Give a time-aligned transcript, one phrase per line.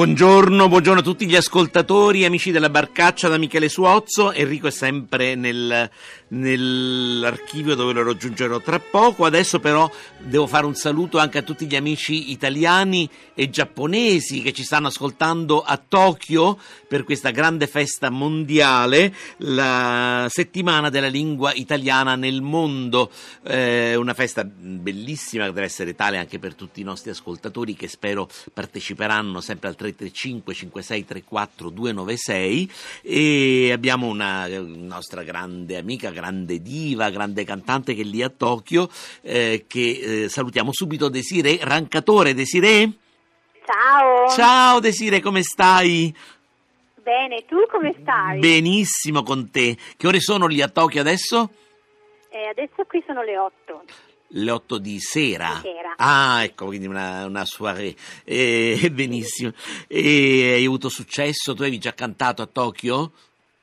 [0.00, 4.32] Buongiorno, buongiorno a tutti gli ascoltatori, amici della Barcaccia da Michele Suozzo.
[4.32, 5.90] Enrico è sempre nel,
[6.30, 9.24] nell'archivio dove lo raggiungerò tra poco.
[9.24, 14.52] Adesso però devo fare un saluto anche a tutti gli amici italiani e giapponesi che
[14.52, 22.16] ci stanno ascoltando a Tokyo per questa grande festa mondiale, la settimana della lingua italiana
[22.16, 23.10] nel mondo.
[23.44, 27.88] Eh, una festa bellissima che deve essere tale anche per tutti i nostri ascoltatori che
[27.88, 32.70] spero parteciperanno sempre al 335 5634 296
[33.02, 38.88] e abbiamo una nostra grande amica, grande diva, grande cantante che è lì a Tokyo
[39.22, 42.34] eh, che eh, salutiamo subito Desire Rancatore.
[42.34, 42.92] Desire?
[43.64, 44.28] Ciao.
[44.28, 46.14] Ciao Desire, come stai?
[47.02, 48.38] Bene, tu come stai?
[48.38, 49.76] Benissimo con te.
[49.96, 51.50] Che ore sono lì a Tokyo adesso?
[52.28, 53.84] Eh, adesso qui sono le 8
[54.32, 55.58] le 8 di sera.
[55.60, 55.94] Di sera.
[55.96, 57.96] Ah, ecco, quindi una, una soirée.
[58.24, 59.52] Eh, benissimo.
[59.88, 61.54] E hai avuto successo?
[61.54, 63.12] Tu avevi già cantato a Tokyo?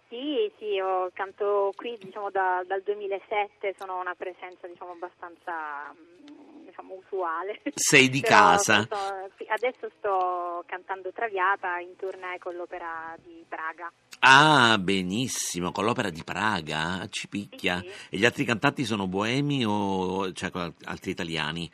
[0.09, 6.65] Sì, sì, io canto qui diciamo, da, dal 2007, sono una presenza diciamo, abbastanza mm,
[6.65, 7.61] diciamo, usuale.
[7.75, 8.83] Sei di casa?
[8.83, 8.95] Sto,
[9.47, 13.91] adesso sto cantando Traviata in tournée con l'opera di Praga.
[14.19, 17.79] Ah, benissimo, con l'opera di Praga, ci picchia.
[17.79, 18.15] Sì, sì.
[18.15, 20.49] E gli altri cantanti sono boemi o cioè,
[20.85, 21.69] altri italiani?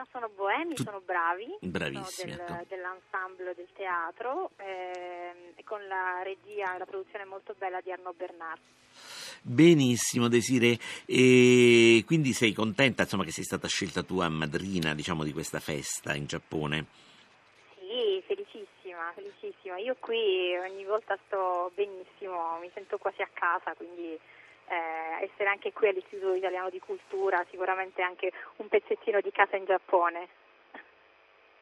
[0.00, 0.82] No, sono boemi, tu...
[0.82, 1.58] sono bravi.
[1.60, 2.32] Bravissimi.
[2.32, 2.74] Sono del, ecco.
[2.74, 8.16] dell'ensemble del teatro eh, e con la regia e la produzione molto bella di Arnaud
[8.16, 8.60] Bernard.
[9.42, 15.32] Benissimo Desire, e quindi sei contenta insomma, che sei stata scelta tua madrina diciamo, di
[15.34, 16.86] questa festa in Giappone?
[17.78, 19.76] Sì, felicissima, felicissima.
[19.78, 24.18] Io qui ogni volta sto benissimo, mi sento quasi a casa, quindi
[24.70, 29.64] eh, essere anche qui all'Istituto Italiano di Cultura, sicuramente anche un pezzettino di casa in
[29.64, 30.28] Giappone.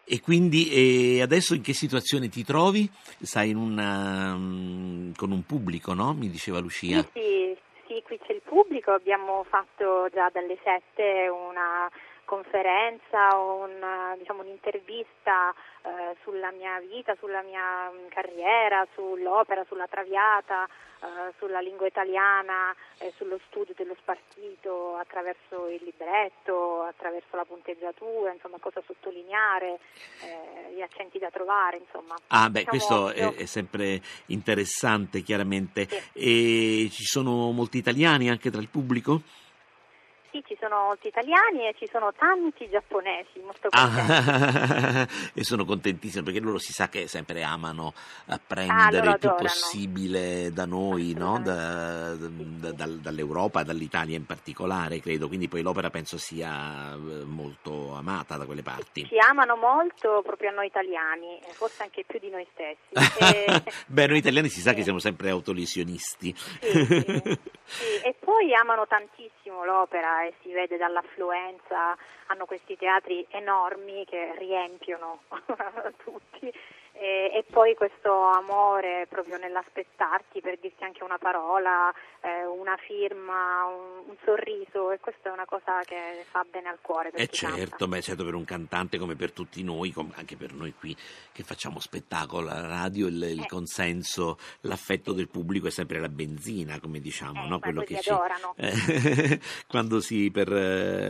[0.04, 2.88] E quindi e adesso in che situazione ti trovi?
[3.20, 6.14] Sai, una, um, con un pubblico, no?
[6.14, 7.00] Mi diceva Lucia.
[7.00, 11.90] Sì, sì, sì, qui c'è il pubblico, abbiamo fatto già dalle sette una
[12.28, 20.68] conferenza, un, diciamo, un'intervista eh, sulla mia vita, sulla mia mm, carriera, sull'opera, sulla Traviata,
[21.00, 28.34] eh, sulla lingua italiana, eh, sullo studio dello spartito attraverso il libretto, attraverso la punteggiatura,
[28.34, 29.78] insomma cosa sottolineare,
[30.20, 32.14] eh, gli accenti da trovare, insomma.
[32.26, 35.88] Ah beh, diciamo, questo è, è, sempre interessante chiaramente.
[35.88, 36.84] Sì.
[36.84, 39.22] E ci sono molti italiani anche tra il pubblico?
[40.38, 44.30] Sì, ci sono molti italiani e ci sono tanti giapponesi, molto contenti.
[44.30, 47.92] Ah, e sono contentissimo perché loro si sa che sempre amano
[48.26, 51.40] apprendere ah, il più possibile da noi, no?
[51.40, 55.28] da, da, da, dall'Europa, dall'Italia in particolare, credo.
[55.28, 59.06] Quindi poi l'opera penso sia eh, molto amata da quelle parti.
[59.06, 63.24] Ci amano molto proprio a noi italiani, forse anche più di noi stessi.
[63.24, 63.62] E...
[63.86, 66.34] Beh, noi italiani si sa che siamo sempre autolesionisti.
[66.36, 67.22] Sì, sì,
[67.64, 68.00] sì.
[68.04, 71.96] E poi amano tantissimo l'opera e si vede dall'affluenza,
[72.26, 75.20] hanno questi teatri enormi che riempiono
[76.04, 76.52] tutti
[76.98, 83.66] e, e, poi questo amore proprio nell'aspettarti per dirti anche una parola, eh, una firma,
[83.66, 87.12] un, un, sorriso e questa è una cosa che fa bene al cuore.
[87.12, 90.96] Eh certo, beh, certo per un cantante come per tutti noi, anche per noi qui
[91.30, 93.46] che facciamo spettacolo, la radio, il, il eh.
[93.46, 97.60] consenso, l'affetto del pubblico è sempre la benzina, come diciamo, eh, no?
[97.60, 98.56] quello che ci adorano.
[99.68, 100.48] Quando si per,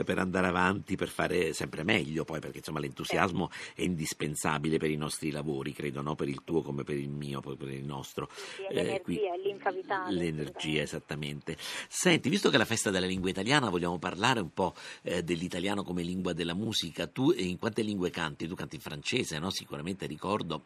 [0.05, 4.97] per, andare avanti, per fare sempre meglio, poi perché insomma l'entusiasmo è indispensabile per i
[4.97, 6.17] nostri lavori credo, no?
[6.17, 8.29] per il tuo come per il mio, per il nostro.
[8.33, 10.13] Sì, l'energia, eh, qui, l'infa vitale.
[10.13, 11.57] L'energia, esattamente.
[11.89, 15.85] Senti, visto che è la festa della lingua italiana, vogliamo parlare un po' eh, dell'italiano
[15.85, 17.07] come lingua della musica.
[17.07, 18.49] Tu in quante lingue canti?
[18.49, 19.51] Tu canti in francese, no?
[19.51, 20.65] Sicuramente ricordo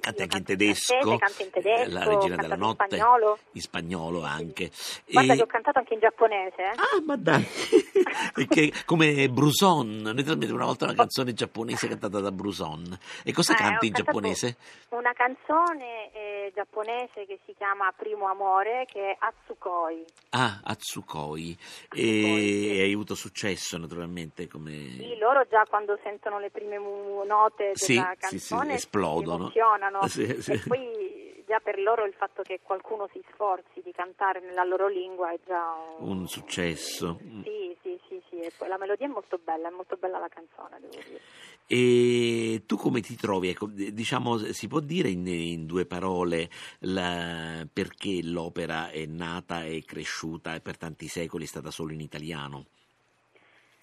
[0.00, 4.70] Canti anche in tedesco, in tedesco, la regina della notte, in spagnolo, in spagnolo anche.
[5.06, 5.36] Guarda e...
[5.36, 6.62] che ho cantato anche in giapponese.
[6.62, 6.74] Eh?
[6.76, 7.46] Ah, ma dai!
[8.34, 12.98] Perché, come Bruson, noi trasmettiamo una volta una canzone giapponese cantata da Bruson.
[13.24, 14.56] E cosa eh, canti in giapponese?
[14.90, 20.04] Una canzone eh, giapponese che si chiama Primo Amore, che è Atsukoi.
[20.30, 21.04] Ah, Atsukoi.
[21.04, 21.58] Atsukoi
[21.90, 22.80] e sì.
[22.80, 24.70] hai avuto successo naturalmente come...
[24.70, 29.50] Sì, loro già quando sentono le prime note della sì, canzone sì, esplodono.
[29.50, 30.52] Si emozionano sì, sì.
[30.52, 34.88] e poi già per loro il fatto che qualcuno si sforzi di cantare nella loro
[34.88, 37.18] lingua è già un, un successo.
[37.42, 40.28] Sì, sì, sì, sì, e poi la melodia è molto bella, è molto bella la
[40.28, 41.20] canzone, devo dire.
[41.66, 43.48] E tu come ti trovi?
[43.48, 49.82] Ecco, diciamo, si può dire in, in due parole la, perché l'opera è nata e
[49.84, 52.66] cresciuta e per tanti secoli è stata solo in italiano?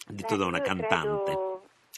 [0.07, 1.23] Detto Beh, da una cantante.
[1.23, 1.50] Credo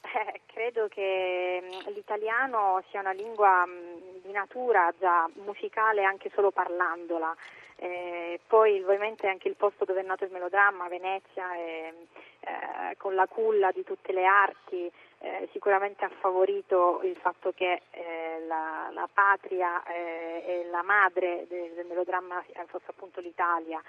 [0.04, 6.52] Eh, credo che mm, l'italiano sia una lingua mm, di natura già musicale anche solo
[6.52, 7.36] parlandola.
[7.78, 12.08] Eh, poi ovviamente anche il posto dove è nato il melodramma, Venezia, e,
[12.42, 17.82] eh, con la culla di tutte le arti, eh, sicuramente ha favorito il fatto che
[17.92, 23.82] eh, la, la, patria eh, e la madre del, del melodramma fosse appunto l'Italia.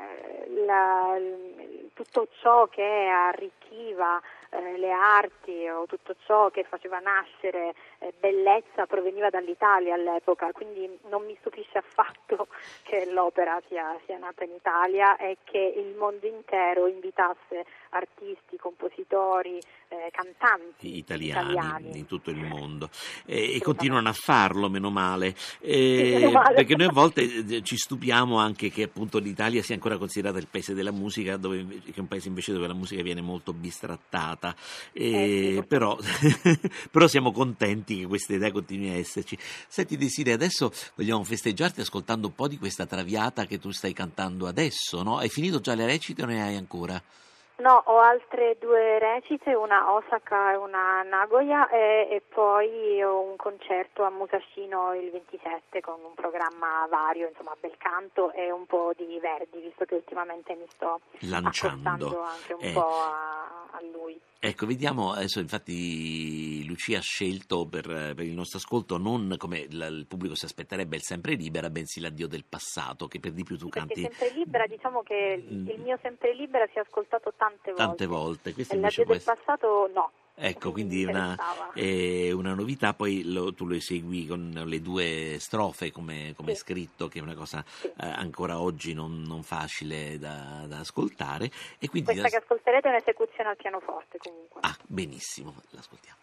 [0.00, 1.18] E, mm, la,
[1.94, 4.20] tutto ciò che arricchiva
[4.50, 10.88] eh, le arti o tutto ciò che faceva nascere eh, bellezza proveniva dall'Italia all'epoca, quindi
[11.08, 12.48] non mi stupisce affatto
[12.82, 19.58] che l'opera sia, sia nata in Italia e che il mondo intero invitasse artisti, compositori,
[19.88, 22.88] eh, cantanti italiani, italiani, in tutto il mondo.
[23.26, 26.54] E, e continuano a farlo, meno male, meno male.
[26.54, 30.46] perché noi a volte eh, ci stupiamo anche che appunto l'Italia sia ancora considerata il
[30.48, 34.39] paese della musica, dove, che è un paese invece dove la musica viene molto bistrattata,
[34.92, 35.96] eh, sì, però,
[36.90, 39.36] però, siamo contenti che questa idea continui a esserci.
[39.68, 44.46] Senti Desire, adesso vogliamo festeggiarti ascoltando un po' di questa traviata che tu stai cantando
[44.46, 45.18] adesso, no?
[45.18, 47.02] Hai finito già le recite o ne hai ancora?
[47.60, 53.36] No, ho altre due recite, una Osaka e una Nagoya e, e, poi ho un
[53.36, 58.92] concerto a Musashino il 27 con un programma vario, insomma bel canto e un po'
[58.96, 62.72] di Verdi, visto che ultimamente mi sto lanciando anche un eh.
[62.72, 64.18] po' a, a lui.
[64.42, 69.84] Ecco, vediamo, adesso infatti Lucia ha scelto per, per il nostro ascolto non come la,
[69.88, 73.58] il pubblico si aspetterebbe il sempre libera, bensì l'addio del passato, che per di più
[73.58, 74.00] tu canti...
[74.00, 75.82] Perché sempre libera, diciamo che il mm.
[75.82, 77.82] mio sempre libera si è ascoltato tante volte.
[77.82, 79.36] Tante volte, questo invece del essere...
[79.36, 80.10] passato no.
[80.42, 81.36] Ecco, quindi una,
[81.74, 86.60] eh, una, novità, poi lo, tu lo esegui con le due strofe come, come sì.
[86.60, 87.88] scritto, che è una cosa sì.
[87.88, 91.50] eh, ancora oggi non, non facile da, da, ascoltare.
[91.78, 92.28] E quindi Questa la...
[92.30, 94.60] che ascolterete è un'esecuzione al pianoforte comunque.
[94.62, 96.19] Ah, benissimo, l'ascoltiamo.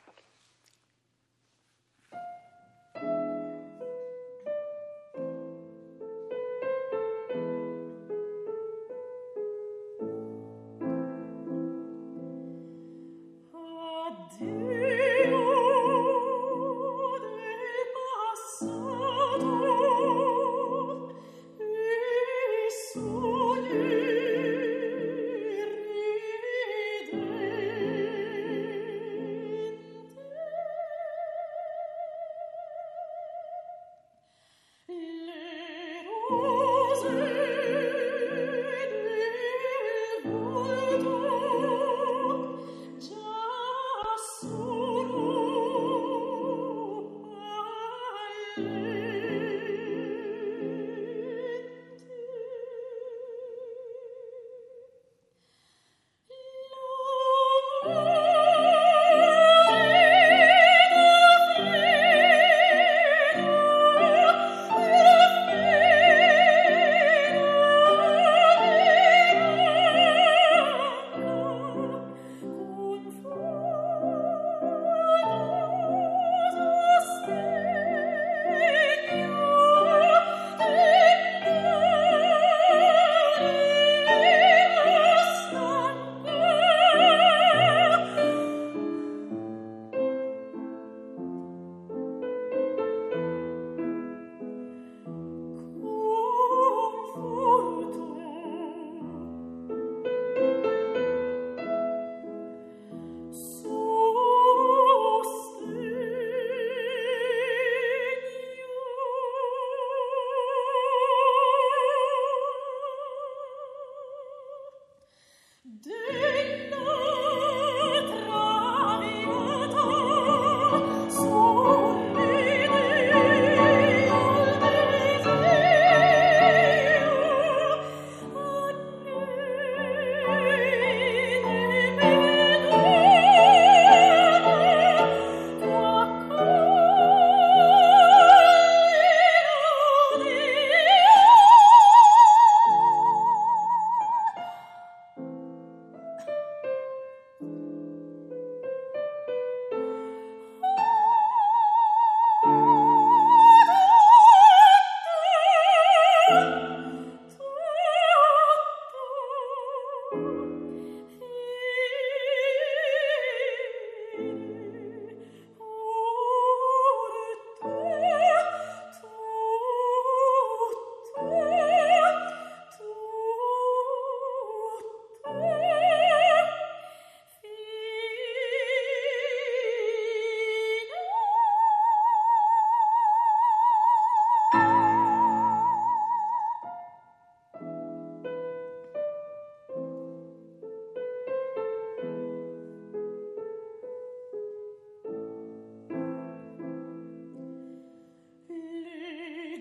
[36.29, 37.46] Oh,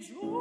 [0.08, 0.35] you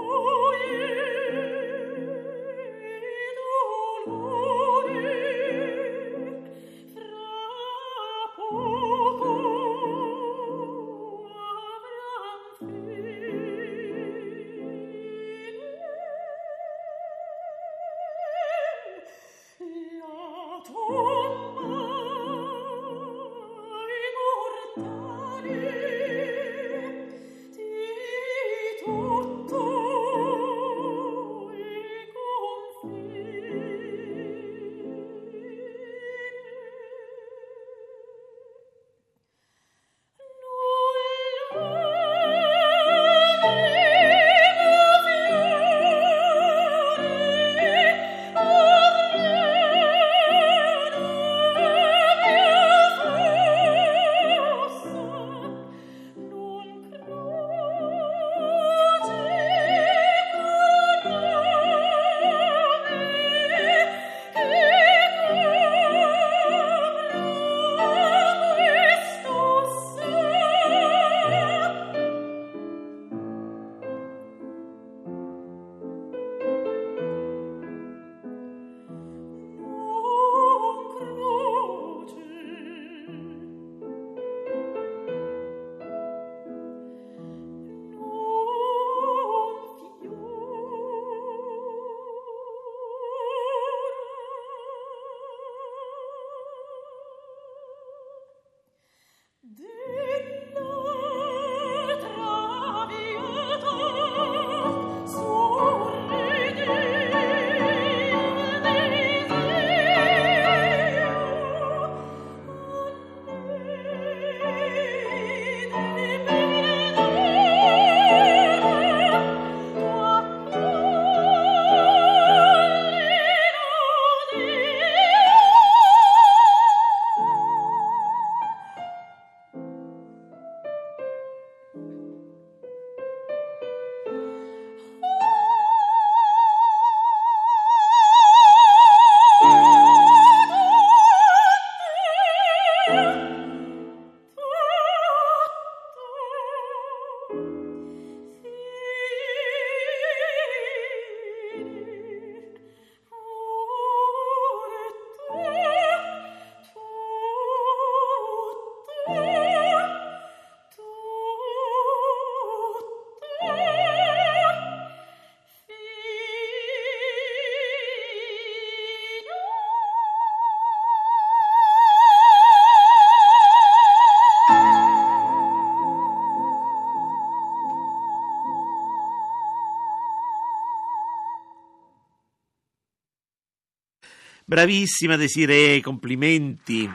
[184.55, 186.89] Bravissima Desiree, complimenti.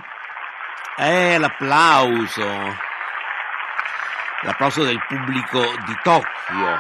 [0.97, 2.43] Eh, l'applauso.
[4.45, 6.79] L'applauso del pubblico di Tokyo.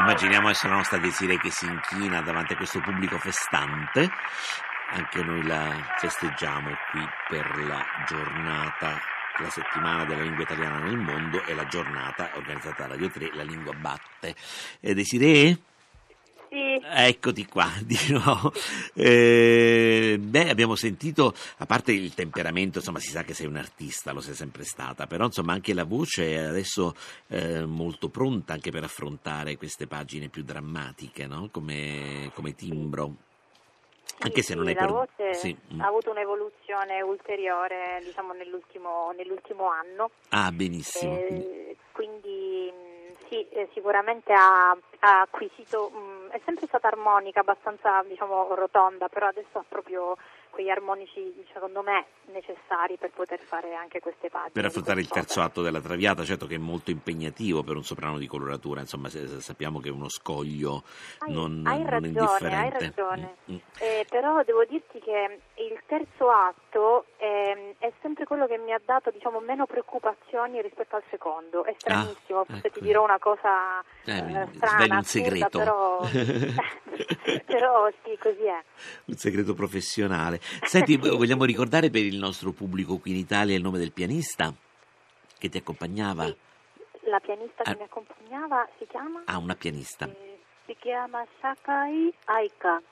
[0.00, 4.10] Immaginiamo adesso la nostra Desiree che si inchina davanti a questo pubblico festante.
[4.90, 11.44] Anche noi la festeggiamo qui per la giornata la settimana della lingua italiana nel mondo
[11.44, 14.34] e la giornata organizzata da Radio 3, La Lingua Batte.
[14.80, 15.58] Eh, Desiree?
[16.48, 16.80] Sì.
[16.82, 18.52] Eccoti qua di nuovo.
[18.94, 24.12] Eh, beh, abbiamo sentito, a parte il temperamento, insomma, si sa che sei un artista,
[24.12, 26.96] lo sei sempre stata, però insomma anche la voce è adesso
[27.28, 31.48] eh, molto pronta anche per affrontare queste pagine più drammatiche, no?
[31.50, 33.26] come, come timbro.
[34.20, 34.90] Anche se sì, non è la per...
[34.90, 35.56] voce Sì.
[35.74, 35.80] mm.
[35.80, 40.10] ha avuto un'evoluzione ulteriore diciamo, nell'ultimo, nell'ultimo anno.
[40.30, 41.12] Ah, benissimo.
[41.14, 48.02] Eh, quindi mh, sì, eh, sicuramente ha, ha acquisito, mh, è sempre stata armonica, abbastanza
[48.08, 50.16] diciamo, rotonda, però adesso ha proprio
[50.50, 54.52] quegli armonici secondo me necessari per poter fare anche queste pagine.
[54.52, 58.18] Per affrontare il terzo atto della Traviata, certo che è molto impegnativo per un soprano
[58.18, 60.82] di coloratura, insomma sappiamo che è uno scoglio
[61.18, 62.78] Hai, non, hai non ragione, hai indifferente.
[62.84, 63.36] ragione.
[63.50, 63.58] Mm, mm.
[63.78, 68.80] Eh, però devo dirti che il terzo atto ehm, è sempre quello che mi ha
[68.84, 71.64] dato diciamo, meno preoccupazioni rispetto al secondo.
[71.64, 72.78] È stranissimo, forse ecco.
[72.78, 75.58] ti dirò una cosa Eh, eh, strana, un assurda, segreto.
[75.58, 76.00] però,
[77.46, 78.62] però sì, così è.
[79.06, 80.40] un segreto professionale.
[80.64, 84.54] Senti, vogliamo ricordare per il nostro pubblico qui in Italia il nome del pianista
[85.38, 86.24] che ti accompagnava?
[86.26, 86.36] Sì.
[87.10, 87.76] La pianista che Ah.
[87.76, 89.22] mi accompagnava si chiama?
[89.24, 90.06] Ah, una pianista.
[90.06, 92.82] Eh, si chiama Sakai Aika.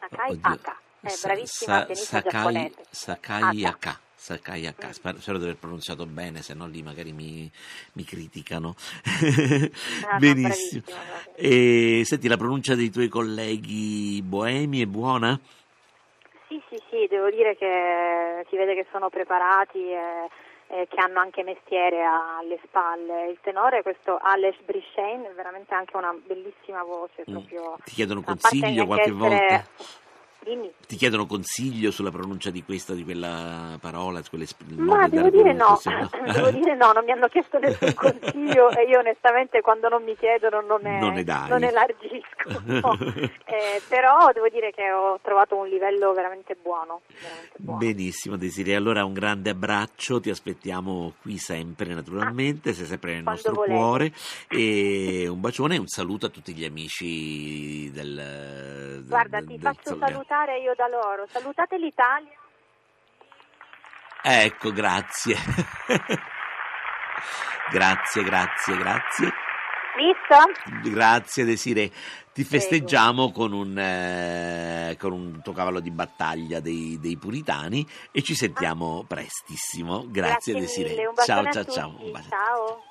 [0.00, 0.48] Sakai Oddio.
[0.52, 0.80] Aka.
[1.00, 2.84] È Sa- bravissima Sa- pianista Sakai, giapponese.
[2.90, 3.68] Sakai Aka.
[3.90, 4.00] Aka.
[4.18, 7.48] Sakayaka, spero, spero di aver pronunciato bene, se no lì magari mi,
[7.92, 8.74] mi criticano.
[9.04, 10.82] Ah, no, Benissimo.
[10.82, 11.32] bravissimo.
[11.36, 15.38] E, senti, la pronuncia dei tuoi colleghi boemi è buona?
[16.96, 20.30] Sì, devo dire che si vede che sono preparati e,
[20.68, 23.28] e che hanno anche mestiere alle spalle.
[23.28, 27.22] Il tenore, questo Alex Brishain, è veramente anche una bellissima voce.
[27.30, 27.36] Mm.
[27.84, 29.64] Ti chiedono consiglio qualche essere- volta?
[30.46, 30.70] Dimmi.
[30.86, 34.22] Ti chiedono consiglio sulla pronuncia di questa o di quella parola?
[34.28, 35.76] Quelle, Ma devo dire no,
[36.24, 40.16] devo dire no, non mi hanno chiesto nessun consiglio e io onestamente quando non mi
[40.16, 41.14] chiedono non ne, Non
[41.48, 42.62] non elargisco.
[42.64, 42.96] no.
[43.46, 47.00] Eh, però devo dire che ho trovato un livello veramente buono.
[47.20, 47.78] veramente buono.
[47.80, 53.30] Benissimo Desiree, allora un grande abbraccio, ti aspettiamo qui sempre naturalmente, sei sempre nel Ah,
[53.30, 53.72] nostro volete.
[53.74, 54.12] cuore
[54.48, 59.02] e un bacione e un saluto a tutti gli amici del...
[59.08, 60.12] Guarda, del- ti del faccio Solleano.
[60.36, 61.26] Salutare io da loro.
[61.28, 62.36] Salutate l'Italia.
[64.22, 65.36] Ecco, grazie.
[67.72, 69.32] grazie, grazie, grazie.
[69.96, 70.90] Visto?
[70.90, 71.90] Grazie Desiree.
[72.34, 78.22] Ti festeggiamo con un, eh, con un tuo cavallo di battaglia dei, dei puritani e
[78.22, 80.04] ci sentiamo prestissimo.
[80.10, 81.12] Grazie, Grazie Desiree.
[81.24, 81.96] ciao, ciao, ciao.
[82.28, 82.85] Ciao.